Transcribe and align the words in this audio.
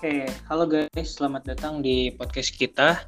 Oke, 0.00 0.24
halo 0.48 0.64
guys, 0.64 1.20
selamat 1.20 1.44
datang 1.44 1.84
di 1.84 2.08
podcast 2.16 2.56
kita. 2.56 3.04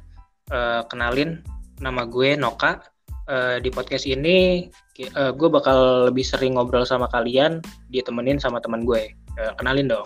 Uh, 0.53 0.85
kenalin, 0.93 1.41
nama 1.81 2.05
gue 2.05 2.37
Noka. 2.37 2.85
Uh, 3.25 3.57
di 3.57 3.73
podcast 3.73 4.05
ini, 4.05 4.69
uh, 5.17 5.33
gue 5.33 5.49
bakal 5.49 6.05
lebih 6.13 6.21
sering 6.21 6.53
ngobrol 6.53 6.85
sama 6.85 7.09
kalian, 7.09 7.65
ditemenin 7.89 8.37
sama 8.37 8.61
teman 8.61 8.85
gue. 8.85 9.09
Uh, 9.41 9.57
kenalin 9.57 9.89
dong. 9.89 10.05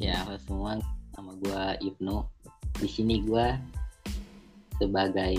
Ya, 0.00 0.24
halo 0.24 0.40
semua. 0.40 0.80
Nama 1.20 1.32
gue 1.44 1.62
Ibnu. 1.84 2.24
Di 2.80 2.88
sini 2.88 3.20
gue 3.20 3.52
sebagai 4.80 5.36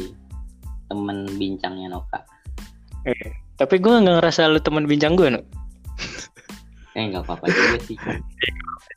teman 0.94 1.26
bincangnya 1.42 1.90
Noka. 1.90 2.22
Eh, 3.10 3.34
tapi 3.58 3.82
gue 3.82 3.90
nggak 3.90 4.22
ngerasa 4.22 4.46
lu 4.46 4.62
teman 4.62 4.86
bincang 4.86 5.18
gue, 5.18 5.34
no? 5.34 5.42
eh, 6.94 7.02
nggak 7.02 7.26
apa-apa 7.26 7.50
juga 7.50 7.82
sih. 7.82 7.98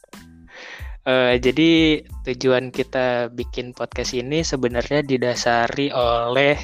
Uh, 1.06 1.38
jadi 1.38 2.02
tujuan 2.27 2.74
kita 2.74 3.30
bikin 3.30 3.70
podcast 3.70 4.10
ini 4.10 4.42
sebenarnya 4.42 5.06
didasari 5.06 5.95
oleh 5.95 6.59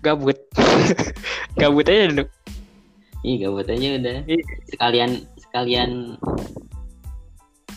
gabut. 0.00 0.40
gabut 1.60 1.84
aja 1.92 2.08
dulu. 2.08 2.24
Iya 3.20 3.34
gabut 3.44 3.68
aja 3.68 3.88
udah. 4.00 4.16
Iya. 4.24 4.44
Sekalian 4.72 5.10
sekalian 5.36 5.90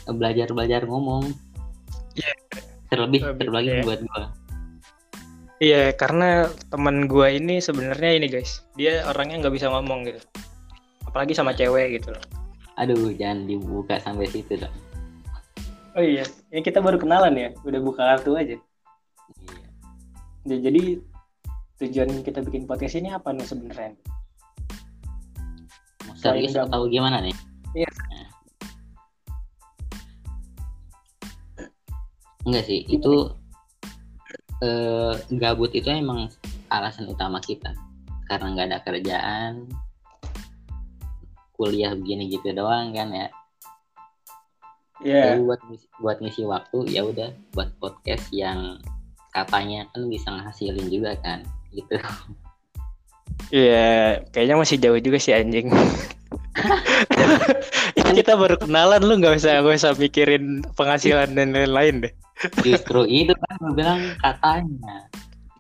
belajar 0.07 0.47
belajar 0.55 0.87
ngomong. 0.87 1.35
Iya. 2.15 2.31
Terlebih 2.87 3.21
terlebih 3.35 3.75
ya. 3.75 3.83
buat 3.83 4.01
gua. 4.07 4.23
Iya 5.59 5.83
karena 5.99 6.47
teman 6.71 7.11
gua 7.11 7.27
ini 7.27 7.59
sebenarnya 7.59 8.23
ini 8.23 8.31
guys 8.31 8.63
dia 8.79 9.03
orangnya 9.03 9.43
nggak 9.43 9.55
bisa 9.59 9.67
ngomong 9.67 10.07
gitu. 10.07 10.23
Apalagi 11.11 11.35
sama 11.35 11.51
cewek 11.51 11.99
gitu 11.99 12.15
loh. 12.15 12.23
Aduh 12.79 13.11
jangan 13.20 13.43
dibuka 13.51 13.99
sampai 13.99 14.31
situ 14.31 14.55
dong. 14.55 14.71
Oh 15.99 16.05
iya, 16.07 16.23
ini 16.55 16.63
kita 16.63 16.79
baru 16.79 16.95
kenalan 16.95 17.35
ya, 17.35 17.51
udah 17.67 17.83
buka 17.83 17.99
kartu 17.99 18.39
aja. 18.39 18.55
Iya. 18.55 19.67
Ya, 20.47 20.57
jadi 20.63 21.03
tujuan 21.75 22.23
kita 22.23 22.39
bikin 22.39 22.63
podcast 22.63 22.95
ini 22.95 23.11
apa 23.11 23.35
nih 23.35 23.43
sebenarnya? 23.43 23.99
Serius 26.15 26.55
atau 26.55 26.87
gimana 26.87 27.20
nih? 27.20 27.35
Iya. 27.75 27.91
Nah. 27.91 28.27
Enggak 32.47 32.63
sih, 32.63 32.87
itu 32.87 33.35
eh, 34.63 35.20
gabut 35.35 35.75
itu 35.75 35.91
emang 35.91 36.31
alasan 36.71 37.11
utama 37.11 37.43
kita 37.43 37.75
karena 38.31 38.55
nggak 38.55 38.67
ada 38.71 38.79
kerjaan, 38.87 39.67
kuliah 41.59 41.91
begini 41.91 42.31
gitu 42.31 42.55
doang 42.55 42.95
kan 42.95 43.11
ya 43.11 43.27
yeah. 45.03 45.39
buat 45.39 45.59
buat 45.99 46.17
ngisi 46.19 46.43
waktu 46.47 46.77
ya 46.91 47.07
udah 47.07 47.31
buat 47.55 47.71
podcast 47.79 48.27
yang 48.31 48.79
katanya 49.31 49.87
kan 49.93 50.09
bisa 50.09 50.27
ngasilin 50.31 50.87
juga 50.89 51.15
kan 51.21 51.45
gitu 51.71 51.99
Iya, 53.49 53.71
yeah, 53.71 54.05
kayaknya 54.35 54.55
masih 54.59 54.77
jauh 54.77 54.99
juga 54.99 55.17
sih 55.17 55.33
anjing. 55.33 55.70
kita 58.20 58.35
baru 58.35 58.59
kenalan 58.59 59.01
lu 59.05 59.15
nggak 59.21 59.39
usah 59.39 59.63
nggak 59.63 59.79
usah 59.79 59.93
mikirin 59.95 60.59
penghasilan 60.75 61.33
dan 61.33 61.55
lain-lain 61.55 62.03
deh. 62.03 62.13
Justru 62.61 63.07
itu 63.07 63.33
kan 63.33 63.53
gue 63.63 63.73
bilang 63.79 64.01
katanya. 64.22 65.07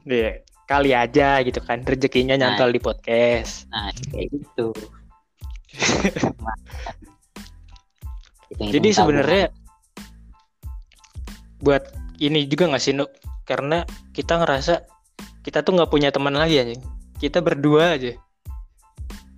Iya, 0.05 0.21
yeah, 0.21 0.33
kali 0.69 0.91
aja 0.93 1.41
gitu 1.41 1.63
kan 1.65 1.81
rezekinya 1.81 2.37
nah, 2.37 2.53
nyantol 2.53 2.75
di 2.75 2.81
podcast. 2.83 3.65
Nah, 3.73 3.89
kayak 4.11 4.37
gitu. 4.37 4.69
Jadi 8.59 8.89
sebenarnya 8.91 9.55
buat 11.63 11.83
ini 12.19 12.43
juga 12.47 12.67
nggak 12.67 12.83
sih 12.83 12.91
Nuk? 12.91 13.07
Karena 13.47 13.87
kita 14.11 14.43
ngerasa 14.43 14.83
kita 15.41 15.63
tuh 15.63 15.79
nggak 15.79 15.91
punya 15.91 16.11
teman 16.11 16.35
lagi 16.35 16.59
aja. 16.59 16.75
Kita 17.15 17.39
berdua 17.39 17.95
aja. 17.95 18.13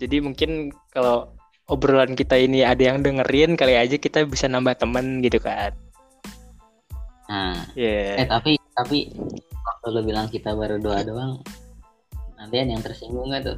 Jadi 0.02 0.18
mungkin 0.18 0.74
kalau 0.90 1.30
obrolan 1.70 2.18
kita 2.18 2.36
ini 2.36 2.66
ada 2.66 2.82
yang 2.82 3.06
dengerin 3.06 3.54
kali 3.54 3.78
aja 3.78 3.96
kita 4.02 4.26
bisa 4.26 4.50
nambah 4.50 4.76
teman 4.82 5.22
gitu 5.22 5.38
kan. 5.38 5.72
Nah, 7.32 7.64
yeah. 7.80 8.20
eh 8.20 8.28
tapi 8.28 8.60
tapi 8.76 9.08
waktu 9.48 9.88
lo 9.88 10.02
bilang 10.04 10.28
kita 10.28 10.52
berdua 10.52 11.06
doang, 11.08 11.40
nanti 12.36 12.56
ada 12.60 12.76
yang 12.76 12.84
tersinggung 12.84 13.32
nggak 13.32 13.48
tuh? 13.48 13.58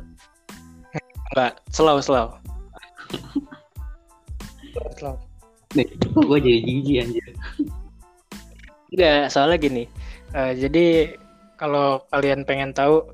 Enggak, 1.33 1.57
slow 1.73 1.97
slow. 2.03 2.37
slow. 4.99 5.17
Nih, 5.73 5.87
gue 6.13 6.39
jadi 6.39 6.59
jijik 6.61 6.97
anjir. 7.01 7.25
Enggak, 8.93 9.23
soalnya 9.33 9.57
gini. 9.57 9.83
Uh, 10.33 10.53
jadi 10.53 11.17
kalau 11.57 12.05
kalian 12.13 12.45
pengen 12.45 12.73
tahu, 12.73 13.05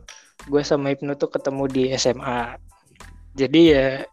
gue 0.48 0.62
sama 0.64 0.92
Ibnu 0.92 1.16
tuh 1.16 1.32
ketemu 1.32 1.64
di 1.72 1.84
SMA. 1.96 2.60
Jadi 3.40 3.62
ya 3.72 4.04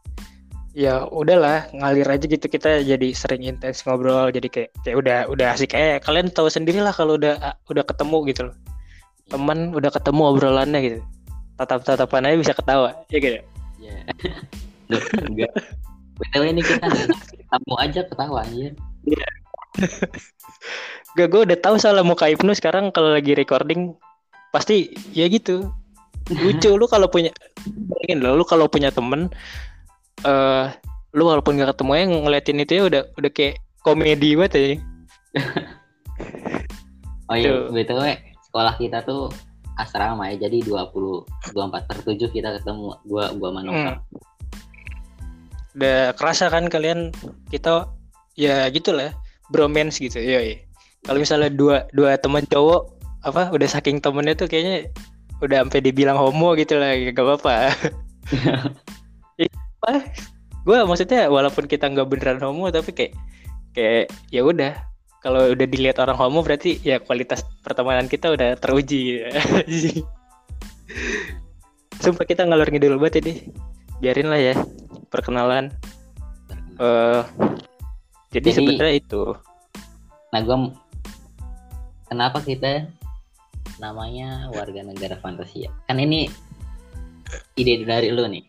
ya 0.76 1.08
udahlah 1.08 1.72
ngalir 1.72 2.04
aja 2.04 2.28
gitu 2.28 2.52
kita 2.52 2.84
jadi 2.84 3.08
sering 3.16 3.48
intens 3.48 3.80
ngobrol 3.88 4.28
jadi 4.28 4.44
kayak 4.44 4.70
kayak 4.84 4.96
udah 5.00 5.18
udah 5.32 5.56
asik 5.56 5.72
kayak 5.72 6.04
kalian 6.04 6.28
tahu 6.28 6.52
sendiri 6.52 6.84
lah 6.84 6.92
kalau 6.92 7.16
udah 7.16 7.56
udah 7.72 7.80
ketemu 7.80 8.16
gitu 8.28 8.52
loh 8.52 8.56
teman 9.32 9.72
udah 9.72 9.88
ketemu 9.88 10.36
obrolannya 10.36 10.80
gitu 10.84 11.00
tatap 11.56 11.80
tatapan 11.80 12.28
aja 12.28 12.36
bisa 12.36 12.52
ketawa 12.52 12.92
ya 13.08 13.18
gitu 13.24 13.40
ya 13.80 13.96
enggak 15.32 15.52
btw 16.16 16.42
ini 16.48 16.62
kita 16.64 16.88
tamu 17.52 17.74
aja 17.76 18.00
ketawa 18.04 18.42
Iya. 18.48 18.72
Gak 21.16 21.28
gue 21.32 21.40
udah 21.48 21.58
tahu 21.60 21.76
soal 21.76 22.00
muka 22.02 22.28
Ibnu 22.32 22.52
sekarang 22.56 22.90
kalau 22.90 23.12
lagi 23.12 23.36
recording 23.36 23.94
pasti 24.50 24.92
ya 25.12 25.28
gitu. 25.28 25.70
Lucu 26.32 26.74
lu 26.74 26.90
kalau 26.90 27.06
punya 27.06 27.30
ingin 28.08 28.24
lu 28.24 28.42
kalau 28.42 28.66
punya 28.66 28.90
temen 28.90 29.30
eh 30.24 30.32
uh, 30.32 30.66
lu 31.14 31.28
walaupun 31.28 31.60
gak 31.60 31.76
ketemu 31.76 31.92
ya 31.92 32.04
ngeliatin 32.08 32.60
itu 32.64 32.72
ya 32.72 32.82
udah 32.88 33.02
udah 33.14 33.30
kayak 33.30 33.54
komedi 33.84 34.34
banget 34.34 34.52
ya. 34.56 34.64
oh 37.30 37.36
iya, 37.36 37.52
btw 37.68 38.00
sekolah 38.48 38.74
kita 38.80 39.04
tuh 39.04 39.28
asrama 39.76 40.32
ya 40.32 40.48
jadi 40.48 40.64
20 40.64 41.52
24 41.52 41.88
per 41.88 41.98
7 42.00 42.32
kita 42.32 42.48
ketemu 42.60 42.96
gua 43.04 43.28
gua 43.36 43.50
Manoka. 43.52 44.00
Hmm 44.00 44.35
udah 45.76 46.16
kerasa 46.16 46.48
kan 46.48 46.72
kalian 46.72 47.12
kita 47.52 47.92
ya 48.34 48.66
gitulah 48.72 49.12
bromance 49.52 50.00
gitu 50.00 50.18
ya 50.18 50.40
kalau 51.06 51.22
misalnya 51.22 51.52
dua 51.52 51.86
dua 51.94 52.18
teman 52.18 52.42
cowok 52.48 52.90
apa 53.22 53.54
udah 53.54 53.68
saking 53.70 54.02
temennya 54.02 54.34
tuh 54.34 54.50
kayaknya 54.50 54.90
udah 55.42 55.66
sampai 55.66 55.80
dibilang 55.84 56.16
homo 56.16 56.56
gitu 56.56 56.80
lah 56.80 56.96
gak 56.96 57.20
apa-apa. 57.20 57.56
Apa? 59.76 59.92
Gue 60.66 60.78
maksudnya 60.82 61.30
walaupun 61.30 61.70
kita 61.70 61.86
nggak 61.92 62.08
beneran 62.08 62.40
homo 62.42 62.72
tapi 62.72 62.90
kayak 62.90 63.12
kayak 63.76 64.10
ya 64.32 64.42
udah. 64.42 64.72
Kalau 65.20 65.52
udah 65.52 65.66
dilihat 65.66 65.98
orang 65.98 66.16
homo 66.16 66.46
berarti 66.46 66.78
ya 66.80 67.02
kualitas 67.02 67.42
pertemanan 67.62 68.06
kita 68.06 68.30
udah 68.30 68.56
teruji. 68.56 69.26
Sumpah 72.02 72.26
kita 72.26 72.46
ngalor 72.46 72.70
ngidul 72.70 72.98
banget 72.98 73.26
ini. 73.26 73.34
Biarin 74.00 74.30
lah 74.30 74.40
ya 74.40 74.54
perkenalan. 75.16 75.72
Uh, 76.76 77.24
jadi, 78.28 78.52
jadi 78.52 78.60
sebenarnya 78.60 78.94
itu. 79.00 79.22
Nah, 80.36 80.40
gue 80.44 80.58
kenapa 82.12 82.44
kita 82.44 82.84
namanya 83.80 84.52
warga 84.52 84.84
negara 84.84 85.16
fantasia? 85.16 85.72
Kan 85.88 85.96
ini 85.96 86.28
ide 87.56 87.88
dari 87.88 88.12
lu 88.12 88.28
nih. 88.28 88.44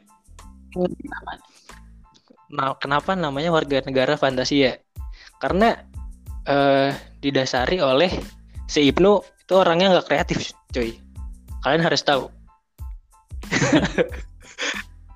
Nah, 2.51 2.75
kenapa 2.83 3.15
namanya 3.15 3.55
warga 3.55 3.79
negara 3.87 4.19
fantasia? 4.19 4.83
Karena 5.39 5.79
uh, 6.43 6.91
didasari 7.23 7.79
oleh 7.79 8.11
si 8.67 8.91
Ibnu 8.91 9.23
itu 9.23 9.53
orangnya 9.55 9.95
nggak 9.95 10.07
kreatif, 10.11 10.51
cuy. 10.75 10.99
Kalian 11.63 11.83
harus 11.87 12.03
tahu. 12.03 12.27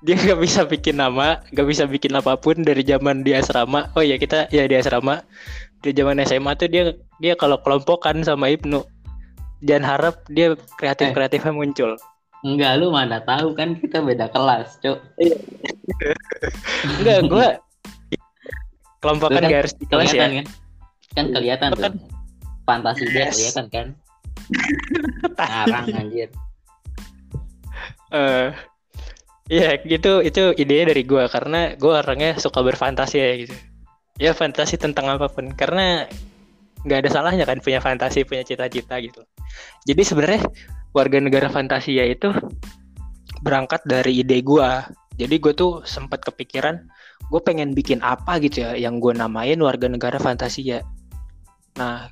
dia 0.02 0.18
nggak 0.18 0.40
bisa 0.42 0.66
bikin 0.66 0.98
nama 0.98 1.38
nggak 1.54 1.66
bisa 1.66 1.86
bikin 1.86 2.18
apa 2.18 2.34
pun 2.34 2.58
dari 2.66 2.82
zaman 2.82 3.22
di 3.22 3.38
asrama. 3.38 3.90
Oh 3.94 4.02
ya 4.02 4.18
kita 4.18 4.50
ya 4.50 4.66
di 4.66 4.74
asrama. 4.74 5.22
Di 5.82 5.94
zaman 5.94 6.18
SMA 6.22 6.54
tuh 6.58 6.70
dia 6.70 6.94
dia 7.22 7.34
kalau 7.38 7.58
kelompokan 7.62 8.22
sama 8.22 8.50
Ibnu 8.50 8.82
jangan 9.62 9.84
harap 9.86 10.14
dia 10.30 10.58
kreatif 10.74 11.14
kreatifnya 11.14 11.54
eh, 11.54 11.56
muncul. 11.56 11.90
Enggak 12.42 12.82
lu 12.82 12.90
mana 12.90 13.22
tahu 13.22 13.54
kan 13.54 13.78
kita 13.78 14.02
beda 14.02 14.26
kelas 14.34 14.82
cok. 14.82 14.98
Iya. 15.22 15.36
enggak 16.98 17.18
gua 17.30 17.48
kelompokan 18.98 19.42
kan, 19.42 19.50
gak 19.50 19.60
harus 19.66 19.74
di 19.78 19.86
kelas 19.86 20.10
ya. 20.10 20.20
kan, 20.26 20.30
kan 21.14 21.26
kelihatan 21.30 21.68
tuh. 21.74 21.82
kan, 21.82 21.92
fantasi 22.66 23.06
dia 23.10 23.30
kelihatan 23.30 23.66
kan? 23.70 23.86
Ngarang 25.38 25.86
anjir. 25.94 26.28
Eh. 28.12 28.18
uh, 28.18 28.48
Iya 29.50 29.80
gitu. 29.82 30.22
Itu 30.22 30.54
ide 30.54 30.86
dari 30.86 31.02
gue 31.02 31.24
karena 31.26 31.74
gue 31.74 31.92
orangnya 31.92 32.38
suka 32.38 32.62
berfantasi 32.62 33.16
ya 33.18 33.32
gitu. 33.46 33.54
ya 34.20 34.30
fantasi 34.36 34.78
tentang 34.78 35.08
apa 35.10 35.26
pun. 35.26 35.50
Karena 35.56 36.06
nggak 36.82 36.98
ada 37.06 37.10
salahnya 37.10 37.44
kan 37.46 37.62
punya 37.62 37.78
fantasi 37.78 38.26
punya 38.26 38.42
cita-cita 38.42 38.98
gitu. 39.02 39.22
Jadi 39.86 40.02
sebenarnya 40.02 40.42
warga 40.92 41.18
negara 41.22 41.48
fantasia 41.48 42.04
itu 42.06 42.30
berangkat 43.42 43.82
dari 43.88 44.22
ide 44.22 44.38
gue 44.44 44.70
jadi 45.18 45.34
gue 45.40 45.52
tuh 45.52 45.82
sempat 45.82 46.22
kepikiran 46.22 46.78
gue 47.28 47.40
pengen 47.42 47.72
bikin 47.72 47.98
apa 48.04 48.38
gitu 48.38 48.62
ya 48.62 48.76
yang 48.76 49.00
gue 49.00 49.12
namain 49.16 49.58
warga 49.58 49.88
negara 49.88 50.18
fantasia. 50.20 50.84
Nah 51.78 52.06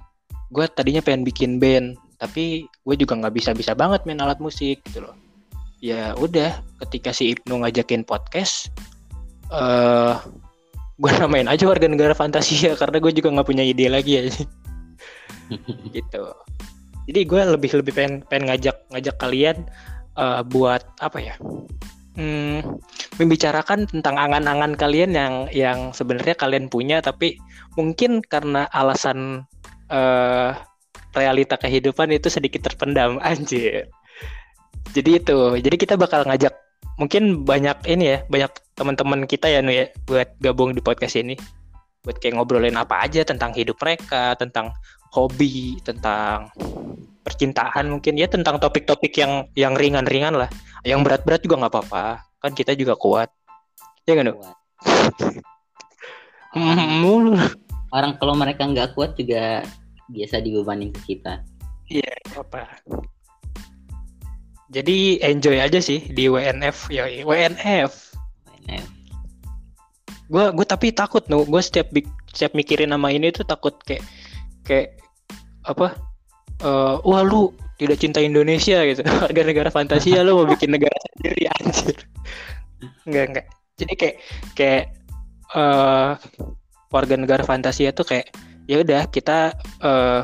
gue 0.50 0.66
tadinya 0.70 1.04
pengen 1.04 1.22
bikin 1.22 1.62
band 1.62 1.94
tapi 2.20 2.66
gue 2.66 2.96
juga 2.98 3.16
nggak 3.16 3.34
bisa 3.34 3.50
bisa 3.56 3.72
banget 3.72 4.04
main 4.04 4.20
alat 4.20 4.42
musik 4.42 4.82
gitu 4.84 5.06
loh 5.06 5.14
ya 5.80 6.12
udah 6.20 6.60
ketika 6.86 7.10
si 7.10 7.32
Ibnu 7.32 7.64
ngajakin 7.64 8.04
podcast 8.04 8.68
eh 9.50 9.56
uh, 9.56 10.14
gue 11.00 11.10
namain 11.16 11.48
aja 11.48 11.64
warga 11.64 11.88
negara 11.88 12.12
fantasia 12.12 12.76
karena 12.80 13.00
gue 13.00 13.12
juga 13.16 13.32
nggak 13.32 13.48
punya 13.48 13.64
ide 13.64 13.88
lagi 13.88 14.20
ya. 14.20 14.22
Gitu. 15.96 16.22
Jadi 17.10 17.20
gue 17.26 17.40
lebih 17.42 17.70
lebih 17.82 17.92
pengen 17.96 18.14
pengen 18.28 18.52
ngajak 18.52 18.76
ngajak 18.94 19.16
kalian 19.18 19.66
uh, 20.14 20.46
buat 20.46 20.84
apa 21.02 21.18
ya? 21.18 21.34
Hmm, 22.14 22.78
membicarakan 23.16 23.88
tentang 23.88 24.20
angan-angan 24.20 24.76
kalian 24.76 25.16
yang 25.16 25.34
yang 25.50 25.78
sebenarnya 25.96 26.36
kalian 26.36 26.68
punya 26.68 27.00
tapi 27.00 27.40
mungkin 27.74 28.20
karena 28.20 28.68
alasan 28.70 29.48
uh, 29.88 30.52
realita 31.16 31.58
kehidupan 31.58 32.14
itu 32.14 32.30
sedikit 32.30 32.66
terpendam 32.70 33.18
anjir 33.26 33.90
jadi 34.90 35.22
itu 35.22 35.38
jadi 35.62 35.76
kita 35.78 35.94
bakal 35.94 36.26
ngajak 36.26 36.54
mungkin 37.00 37.48
banyak 37.48 37.88
ini 37.88 38.04
ya 38.04 38.18
banyak 38.28 38.52
teman-teman 38.76 39.24
kita 39.24 39.48
ya 39.48 39.64
nu 39.64 39.72
ya 39.72 39.88
buat 40.04 40.36
gabung 40.40 40.76
di 40.76 40.84
podcast 40.84 41.16
ini. 41.16 41.36
Buat 42.00 42.16
kayak 42.20 42.40
ngobrolin 42.40 42.76
apa 42.80 43.04
aja 43.04 43.24
tentang 43.24 43.52
hidup 43.52 43.76
mereka 43.80 44.36
tentang 44.36 44.72
hobi 45.12 45.76
tentang 45.84 46.48
percintaan 47.20 47.92
mungkin 47.92 48.16
ya 48.16 48.24
tentang 48.24 48.56
topik-topik 48.56 49.12
yang 49.16 49.48
yang 49.56 49.76
ringan-ringan 49.76 50.36
lah. 50.36 50.48
Yang 50.84 51.00
berat-berat 51.08 51.40
juga 51.44 51.60
nggak 51.64 51.72
apa-apa 51.76 52.04
kan 52.40 52.52
kita 52.56 52.72
juga 52.76 52.96
kuat. 52.96 53.28
Ya 54.08 54.16
kan 54.16 54.32
orang, 56.56 57.36
orang 57.92 58.12
kalau 58.16 58.34
mereka 58.36 58.64
nggak 58.64 58.96
kuat 58.96 59.16
juga 59.16 59.60
biasa 60.08 60.40
dibebanin 60.40 60.88
ke 60.92 61.16
kita. 61.16 61.44
Iya 61.90 62.16
apa 62.38 62.80
jadi 64.70 65.18
enjoy 65.26 65.58
aja 65.58 65.82
sih 65.82 66.06
di 66.14 66.30
WNF 66.30 66.94
ya 66.94 67.10
WNF. 67.26 68.14
WNF. 68.46 68.86
Gue 70.30 70.44
gue 70.54 70.66
tapi 70.66 70.94
takut 70.94 71.26
nu 71.26 71.42
gue 71.42 71.58
setiap 71.58 71.90
setiap 72.30 72.54
mikirin 72.54 72.94
nama 72.94 73.10
ini 73.10 73.34
tuh 73.34 73.42
takut 73.42 73.74
kayak 73.82 74.06
kayak 74.62 74.94
apa? 75.66 75.98
Uh, 76.62 77.02
wah 77.02 77.26
lu 77.26 77.50
tidak 77.82 77.98
cinta 77.98 78.22
Indonesia 78.22 78.86
gitu. 78.86 79.02
Warga 79.26 79.42
negara 79.42 79.74
fantasia 79.74 80.22
lu 80.22 80.38
mau 80.38 80.46
bikin 80.46 80.70
negara 80.70 80.94
sendiri 81.18 81.50
anjir. 81.50 81.98
Enggak 83.10 83.24
enggak. 83.26 83.46
Jadi 83.74 83.92
kayak 83.98 84.16
kayak 84.54 84.84
uh, 85.56 86.14
warga 86.90 87.14
negara 87.18 87.42
fantasia 87.42 87.90
tuh 87.90 88.06
kayak 88.06 88.30
ya 88.70 88.82
udah 88.82 89.08
kita 89.10 89.56
uh, 89.82 90.22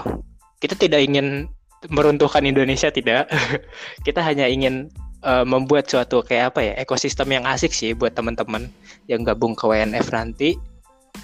kita 0.60 0.78
tidak 0.78 1.02
ingin 1.02 1.50
meruntuhkan 1.91 2.44
Indonesia 2.47 2.91
tidak. 2.91 3.31
kita 4.06 4.23
hanya 4.23 4.47
ingin 4.47 4.91
uh, 5.27 5.47
membuat 5.47 5.91
suatu 5.91 6.23
kayak 6.23 6.55
apa 6.55 6.61
ya 6.62 6.73
ekosistem 6.79 7.31
yang 7.33 7.44
asik 7.47 7.75
sih 7.75 7.93
buat 7.93 8.15
teman-teman 8.15 8.71
yang 9.11 9.27
gabung 9.27 9.59
ke 9.59 9.67
WNF 9.67 10.11
nanti. 10.15 10.55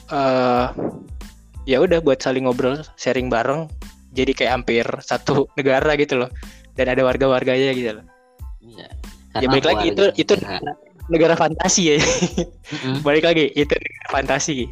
Uh, 0.08 0.72
ya 1.68 1.78
udah 1.82 2.02
buat 2.02 2.18
saling 2.22 2.48
ngobrol, 2.48 2.80
sharing 2.98 3.30
bareng. 3.30 3.70
Jadi 4.12 4.32
kayak 4.36 4.62
hampir 4.62 4.84
satu 5.00 5.46
negara 5.58 5.94
gitu 5.96 6.26
loh. 6.26 6.30
Dan 6.72 6.88
ada 6.88 7.04
warga-warganya 7.04 7.72
gitu 7.76 8.00
loh. 8.00 8.06
Iya. 8.62 8.88
Ya 9.32 9.48
balik 9.48 9.64
lagi 9.64 9.96
itu 9.96 10.04
itu 10.20 10.32
negara, 10.36 10.72
negara 11.08 11.34
fantasi 11.36 11.82
ya. 11.88 11.96
Mm-hmm. 11.96 12.96
balik 13.06 13.24
lagi 13.24 13.48
itu 13.56 13.72
negara 13.72 14.08
fantasi. 14.12 14.68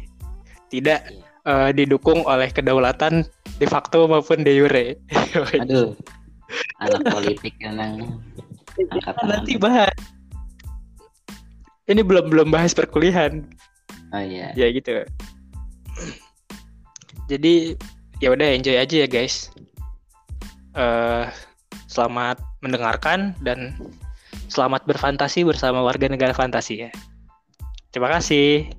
Tidak 0.69 0.99
iya. 1.09 1.23
uh, 1.49 1.69
didukung 1.73 2.21
oleh 2.29 2.49
kedaulatan 2.53 3.25
de 3.61 3.67
facto 3.69 4.09
maupun 4.09 4.41
de 4.41 4.57
jure. 4.57 4.97
Aduh. 5.61 5.93
Anak 6.81 7.05
politik 7.13 7.53
emang 7.61 8.17
nanti 9.21 9.55
bahas. 9.61 9.93
Ini 11.85 12.01
belum 12.01 12.33
belum 12.33 12.49
bahas 12.49 12.73
perkuliahan. 12.73 13.45
Oh 14.11 14.19
iya. 14.19 14.49
Ya 14.57 14.67
gitu. 14.73 15.05
Jadi 17.29 17.77
ya 18.17 18.33
udah 18.33 18.47
enjoy 18.49 18.81
aja 18.81 19.05
ya 19.05 19.07
guys. 19.07 19.53
Uh, 20.73 21.29
selamat 21.85 22.41
mendengarkan 22.65 23.37
dan 23.45 23.77
selamat 24.49 24.83
berfantasi 24.89 25.45
bersama 25.45 25.85
warga 25.85 26.09
negara 26.09 26.33
fantasi 26.33 26.87
ya. 26.87 26.91
Terima 27.93 28.09
kasih. 28.09 28.73